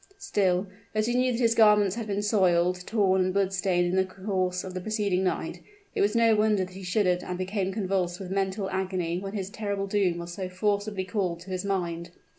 [0.17, 3.95] Still, as he knew that his garments had been soiled, torn and blood stained in
[3.95, 5.59] the course of the preceding night,
[5.93, 9.51] it was no wonder that he shuddered and became convulsed with mental agony when his
[9.51, 12.09] terrible doom was so forcibly called to his mind.